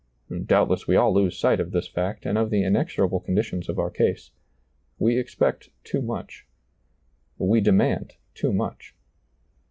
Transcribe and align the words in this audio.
Doubtless 0.47 0.87
we 0.87 0.95
all 0.95 1.13
lose 1.13 1.37
sight 1.37 1.59
of 1.59 1.69
this 1.69 1.87
fact 1.87 2.25
and 2.25 2.35
of 2.35 2.49
the 2.49 2.63
inexorable 2.63 3.19
conditions 3.19 3.69
of 3.69 3.77
our 3.77 3.91
case. 3.91 4.31
We 4.97 5.19
expect 5.19 5.69
too 5.83 6.01
much. 6.01 6.47
We 7.37 7.61
demand 7.61 8.13
too 8.33 8.51
much. 8.51 8.95